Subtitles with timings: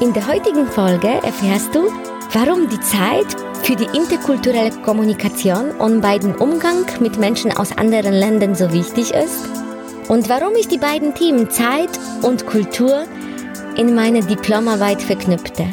[0.00, 1.88] In der heutigen Folge erfährst du,
[2.32, 3.26] warum die Zeit
[3.62, 9.12] für die interkulturelle Kommunikation und bei dem Umgang mit Menschen aus anderen Ländern so wichtig
[9.12, 9.48] ist
[10.08, 11.90] und warum ich die beiden Themen Zeit
[12.22, 13.04] und Kultur
[13.76, 15.66] in meine Diplomarbeit verknüpfte.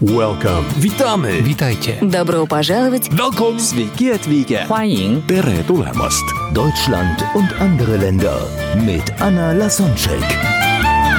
[0.00, 0.64] Welcome.
[0.76, 1.42] Witamy!
[1.44, 1.98] Witajcie.
[2.02, 3.08] Добро пожаловать.
[3.10, 3.58] Welcome!
[3.58, 4.66] Sveiki atvykę.
[4.68, 6.24] 欢迎 Tere tulemast.
[6.54, 8.38] Deutschland und andere Länder
[8.84, 10.49] mit Anna Lasonczek.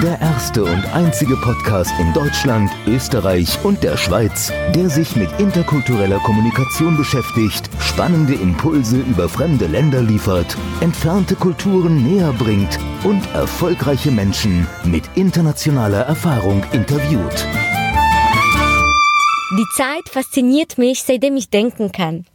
[0.03, 6.19] Der erste und einzige Podcast in Deutschland, Österreich und der Schweiz, der sich mit interkultureller
[6.19, 14.67] Kommunikation beschäftigt, spannende Impulse über fremde Länder liefert, entfernte Kulturen näher bringt und erfolgreiche Menschen
[14.83, 17.47] mit internationaler Erfahrung interviewt.
[19.53, 22.27] Die Zeit fasziniert mich, seitdem ich denken kann.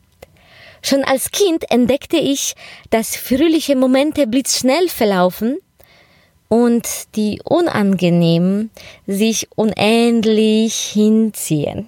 [0.81, 2.53] Schon als Kind entdeckte ich,
[2.91, 5.57] dass fröhliche Momente blitzschnell verlaufen
[6.49, 8.71] und die unangenehmen
[9.05, 11.87] sich unendlich hinziehen.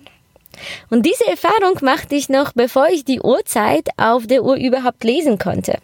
[0.90, 5.38] Und diese Erfahrung machte ich noch, bevor ich die Uhrzeit auf der Uhr überhaupt lesen
[5.38, 5.78] konnte.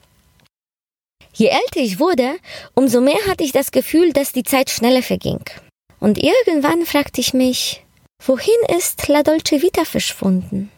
[1.33, 2.35] Je älter ich wurde,
[2.73, 5.41] umso mehr hatte ich das Gefühl, dass die Zeit schneller verging.
[5.99, 7.83] Und irgendwann fragte ich mich,
[8.25, 10.71] wohin ist La Dolce Vita verschwunden?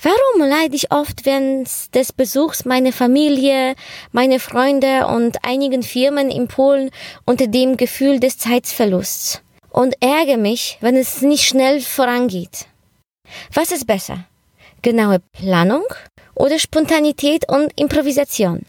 [0.00, 3.74] Warum leide ich oft während des Besuchs meiner Familie,
[4.12, 6.90] meine Freunde und einigen Firmen in Polen
[7.24, 12.66] unter dem Gefühl des Zeitverlusts und ärgere mich, wenn es nicht schnell vorangeht?
[13.52, 14.24] Was ist besser?
[14.82, 15.84] Genaue Planung
[16.36, 18.64] oder Spontanität und Improvisation?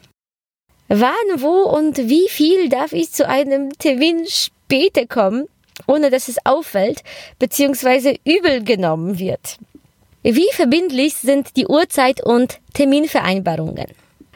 [0.87, 5.47] Wann, wo und wie viel darf ich zu einem Termin später kommen,
[5.85, 7.03] ohne dass es auffällt
[7.37, 8.17] bzw.
[8.25, 9.59] übel genommen wird?
[10.21, 13.87] Wie verbindlich sind die Uhrzeit und Terminvereinbarungen?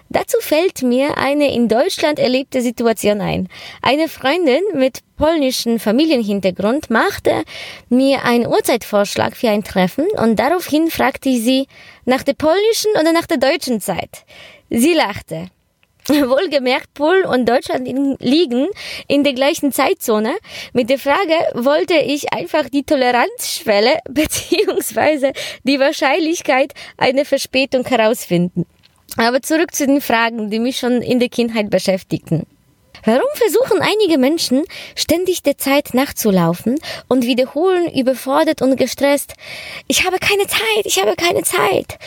[0.07, 3.49] Dazu fällt mir eine in Deutschland erlebte Situation ein.
[3.81, 7.43] Eine Freundin mit polnischem Familienhintergrund machte
[7.89, 11.67] mir einen Uhrzeitvorschlag für ein Treffen und daraufhin fragte ich sie
[12.05, 14.23] nach der polnischen oder nach der deutschen Zeit.
[14.69, 15.49] Sie lachte.
[16.07, 17.87] Wohlgemerkt, Polen und Deutschland
[18.19, 18.67] liegen
[19.07, 20.35] in der gleichen Zeitzone.
[20.73, 25.31] Mit der Frage wollte ich einfach die Toleranzschwelle beziehungsweise
[25.63, 28.65] die Wahrscheinlichkeit einer Verspätung herausfinden.
[29.15, 32.47] Aber zurück zu den Fragen, die mich schon in der Kindheit beschäftigten.
[33.05, 34.63] Warum versuchen einige Menschen
[34.95, 39.33] ständig der Zeit nachzulaufen und wiederholen überfordert und gestresst,
[39.87, 41.97] ich habe keine Zeit, ich habe keine Zeit,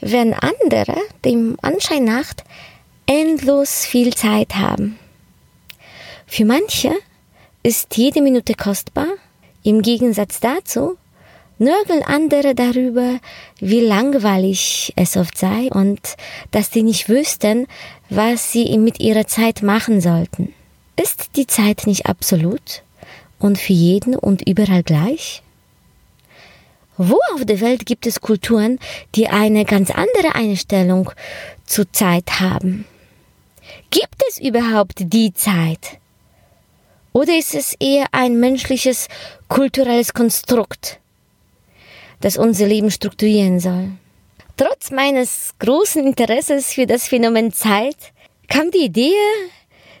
[0.00, 2.34] während andere dem Anschein nach
[3.06, 4.98] endlos viel Zeit haben.
[6.26, 6.92] Für manche
[7.62, 9.08] ist jede Minute kostbar.
[9.62, 10.96] Im Gegensatz dazu
[11.58, 13.20] nörgeln andere darüber,
[13.60, 16.00] wie langweilig es oft sei und
[16.50, 17.66] dass sie nicht wüssten,
[18.10, 20.52] was sie mit ihrer Zeit machen sollten.
[21.00, 22.82] Ist die Zeit nicht absolut
[23.38, 25.42] und für jeden und überall gleich?
[26.96, 28.78] Wo auf der Welt gibt es Kulturen,
[29.16, 31.10] die eine ganz andere Einstellung
[31.66, 32.84] zur Zeit haben?
[33.90, 35.98] Gibt es überhaupt die Zeit?
[37.12, 39.08] Oder ist es eher ein menschliches,
[39.48, 40.98] kulturelles Konstrukt,
[42.20, 43.90] das unser Leben strukturieren soll?
[44.56, 47.96] Trotz meines großen Interesses für das Phänomen Zeit
[48.48, 49.14] kam die Idee,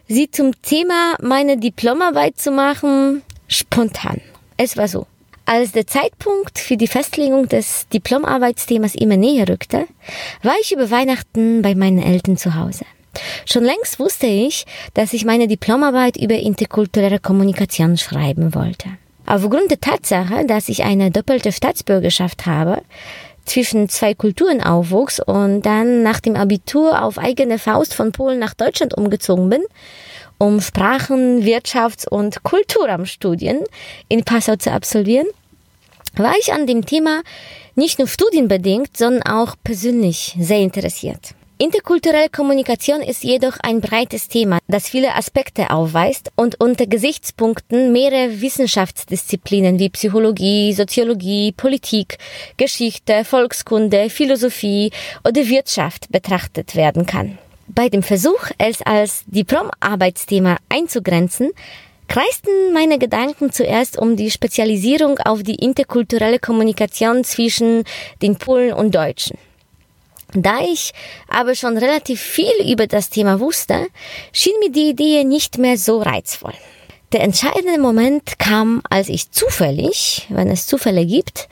[0.08, 4.20] sie zum Thema meiner Diplomarbeit zu machen, spontan.
[4.56, 5.06] Es war so.
[5.46, 9.86] Als der Zeitpunkt für die Festlegung des Diplomarbeitsthemas immer näher rückte,
[10.42, 12.86] war ich über Weihnachten bei meinen Eltern zu Hause.
[13.46, 14.64] Schon längst wusste ich,
[14.94, 18.88] dass ich meine Diplomarbeit über interkulturelle Kommunikation schreiben wollte.
[19.26, 22.82] Aufgrund der Tatsache, dass ich eine doppelte Staatsbürgerschaft habe,
[23.44, 28.54] zwischen zwei Kulturen aufwuchs und dann nach dem Abitur auf eigene Faust von Polen nach
[28.54, 29.62] Deutschland umgezogen bin,
[30.38, 33.60] um Sprachen, Wirtschafts- und Kulturraumstudien
[34.08, 35.26] in Passau zu absolvieren,
[36.16, 37.22] war ich an dem Thema
[37.74, 41.34] nicht nur studienbedingt, sondern auch persönlich sehr interessiert.
[41.56, 48.40] Interkulturelle Kommunikation ist jedoch ein breites Thema, das viele Aspekte aufweist und unter Gesichtspunkten mehrere
[48.40, 52.18] Wissenschaftsdisziplinen wie Psychologie, Soziologie, Politik,
[52.56, 54.90] Geschichte, Volkskunde, Philosophie
[55.24, 57.38] oder Wirtschaft betrachtet werden kann.
[57.68, 61.52] Bei dem Versuch, es als Diplomarbeitsthema einzugrenzen,
[62.08, 67.84] kreisten meine Gedanken zuerst um die Spezialisierung auf die interkulturelle Kommunikation zwischen
[68.22, 69.38] den Polen und Deutschen.
[70.34, 70.92] Da ich
[71.28, 73.86] aber schon relativ viel über das Thema wusste,
[74.32, 76.54] schien mir die Idee nicht mehr so reizvoll.
[77.12, 81.48] Der entscheidende Moment kam, als ich zufällig, wenn es Zufälle gibt,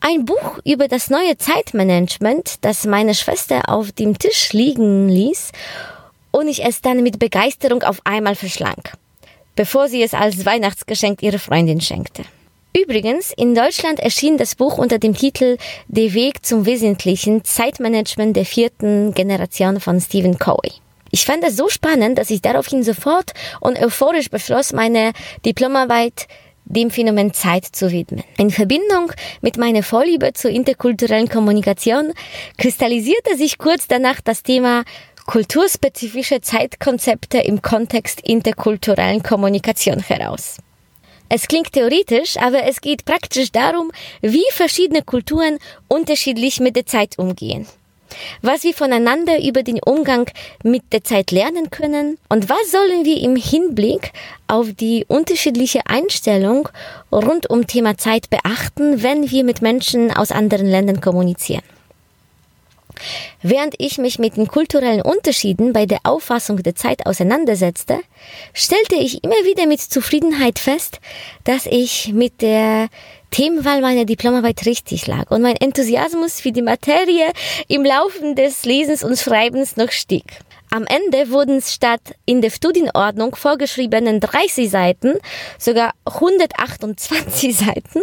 [0.00, 5.50] ein Buch über das neue Zeitmanagement, das meine Schwester auf dem Tisch liegen ließ
[6.30, 8.82] und ich es dann mit Begeisterung auf einmal verschlang.
[9.58, 12.22] bevor sie es als Weihnachtsgeschenk ihrer Freundin schenkte.
[12.76, 15.56] Übrigens, in Deutschland erschien das Buch unter dem Titel
[15.88, 20.72] Der Weg zum Wesentlichen Zeitmanagement der vierten Generation von Stephen Covey.
[21.10, 25.12] Ich fand das so spannend, dass ich daraufhin sofort und euphorisch beschloss, meine
[25.44, 26.28] Diplomarbeit
[26.66, 28.24] dem Phänomen Zeit zu widmen.
[28.36, 29.10] In Verbindung
[29.40, 32.12] mit meiner Vorliebe zur interkulturellen Kommunikation
[32.58, 34.84] kristallisierte sich kurz danach das Thema
[35.26, 40.58] kulturspezifische Zeitkonzepte im Kontext interkulturellen Kommunikation heraus.
[41.28, 43.90] Es klingt theoretisch, aber es geht praktisch darum,
[44.22, 47.66] wie verschiedene Kulturen unterschiedlich mit der Zeit umgehen.
[48.40, 50.30] Was wir voneinander über den Umgang
[50.62, 54.12] mit der Zeit lernen können und was sollen wir im Hinblick
[54.46, 56.70] auf die unterschiedliche Einstellung
[57.12, 61.62] rund um Thema Zeit beachten, wenn wir mit Menschen aus anderen Ländern kommunizieren.
[63.42, 68.00] Während ich mich mit den kulturellen Unterschieden bei der Auffassung der Zeit auseinandersetzte,
[68.52, 71.00] stellte ich immer wieder mit Zufriedenheit fest,
[71.44, 72.88] dass ich mit der
[73.30, 77.30] Themenwahl meiner Diplomarbeit richtig lag und mein Enthusiasmus für die Materie
[77.68, 80.24] im Laufe des Lesens und Schreibens noch stieg.
[80.70, 85.14] Am Ende wurden statt in der Studienordnung vorgeschriebenen 30 Seiten
[85.58, 88.02] sogar 128 Seiten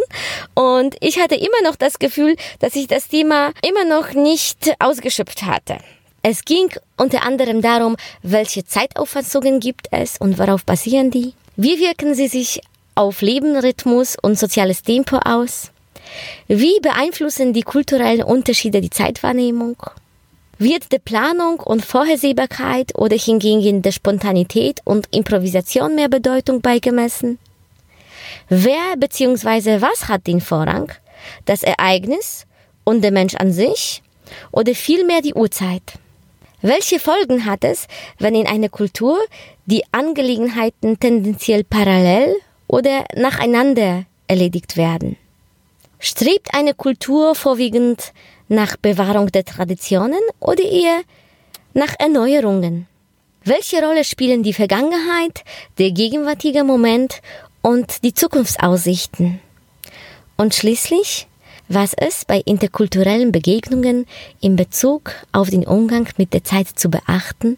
[0.54, 5.44] und ich hatte immer noch das Gefühl, dass ich das Thema immer noch nicht ausgeschöpft
[5.44, 5.78] hatte.
[6.22, 11.34] Es ging unter anderem darum, welche Zeitauffassungen gibt es und worauf basieren die?
[11.54, 12.60] Wie wirken sie sich
[12.96, 15.70] auf Lebenrhythmus und soziales Tempo aus?
[16.48, 19.76] Wie beeinflussen die kulturellen Unterschiede die Zeitwahrnehmung?
[20.58, 27.38] Wird der Planung und Vorhersehbarkeit oder hingegen der Spontanität und Improvisation mehr Bedeutung beigemessen?
[28.48, 29.82] Wer bzw.
[29.82, 30.90] was hat den Vorrang?
[31.44, 32.46] Das Ereignis
[32.84, 34.02] und der Mensch an sich
[34.50, 35.98] oder vielmehr die Uhrzeit?
[36.62, 37.86] Welche Folgen hat es,
[38.18, 39.18] wenn in einer Kultur
[39.66, 42.34] die Angelegenheiten tendenziell parallel
[42.66, 45.16] oder nacheinander erledigt werden?
[45.98, 48.14] Strebt eine Kultur vorwiegend
[48.48, 51.02] nach Bewahrung der Traditionen oder eher
[51.74, 52.86] nach Erneuerungen?
[53.44, 55.44] Welche Rolle spielen die Vergangenheit,
[55.78, 57.20] der gegenwärtige Moment
[57.62, 59.40] und die Zukunftsaussichten?
[60.36, 61.28] Und schließlich,
[61.68, 64.06] was ist bei interkulturellen Begegnungen
[64.40, 67.56] in Bezug auf den Umgang mit der Zeit zu beachten,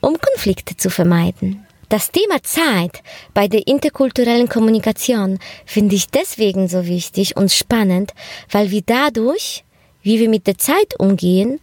[0.00, 1.66] um Konflikte zu vermeiden?
[1.88, 3.02] Das Thema Zeit
[3.34, 8.14] bei der interkulturellen Kommunikation finde ich deswegen so wichtig und spannend,
[8.50, 9.64] weil wir dadurch
[10.02, 11.60] wie wir mit der Zeit umgehen,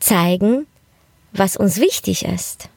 [0.00, 0.66] zeigen,
[1.32, 2.68] was uns wichtig ist.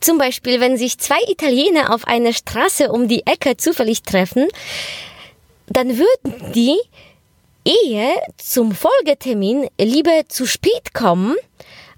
[0.00, 4.48] Zum Beispiel, wenn sich zwei Italiener auf einer Straße um die Ecke zufällig treffen,
[5.66, 6.78] dann würden die
[7.64, 11.36] eher zum Folgetermin lieber zu spät kommen,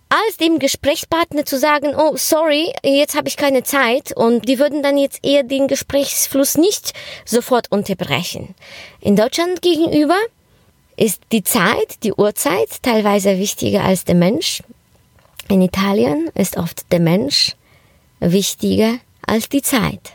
[0.08, 4.82] als dem Gesprächspartner zu sagen, oh, sorry, jetzt habe ich keine Zeit und die würden
[4.82, 6.92] dann jetzt eher den Gesprächsfluss nicht
[7.24, 8.54] sofort unterbrechen.
[9.00, 10.18] In Deutschland gegenüber
[10.96, 14.62] ist die Zeit, die Uhrzeit teilweise wichtiger als der Mensch.
[15.48, 17.56] In Italien ist oft der Mensch
[18.20, 20.12] wichtiger als die Zeit.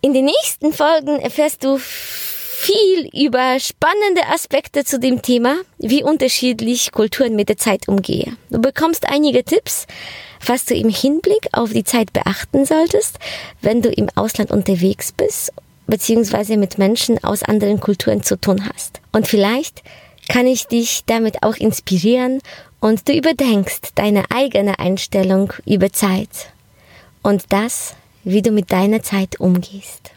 [0.00, 6.92] In den nächsten Folgen erfährst du viel über spannende Aspekte zu dem Thema, wie unterschiedlich
[6.92, 8.38] Kulturen mit der Zeit umgehen.
[8.48, 9.86] Du bekommst einige Tipps,
[10.46, 13.18] was du im Hinblick auf die Zeit beachten solltest,
[13.60, 15.52] wenn du im Ausland unterwegs bist,
[15.86, 19.00] beziehungsweise mit Menschen aus anderen Kulturen zu tun hast.
[19.12, 19.82] Und vielleicht
[20.27, 22.41] kann ich dich damit auch inspirieren
[22.79, 26.51] und du überdenkst deine eigene Einstellung über Zeit
[27.23, 30.11] und das, wie du mit deiner Zeit umgehst.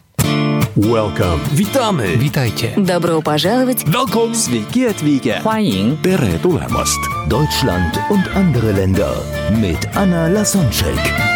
[0.75, 1.41] Welcome.
[1.53, 2.17] Witamy.
[2.19, 2.71] Witajcie.
[2.77, 3.85] Добро пожаловать!
[3.85, 4.35] Welcome.
[4.35, 5.43] Sveiki atvykę.
[5.43, 6.99] 欢迎 Tere tulemast.
[7.29, 9.15] Deutschland und andere Länder
[9.61, 11.36] mit Anna Lasonczek.